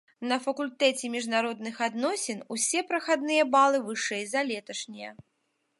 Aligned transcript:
На 0.29 0.37
факультэце 0.45 1.05
міжнародных 1.15 1.75
адносін 1.89 2.41
усе 2.57 2.79
прахадныя 2.91 3.43
балы 3.59 3.77
вышэй 3.91 4.23
за 4.33 4.41
леташнія. 4.51 5.11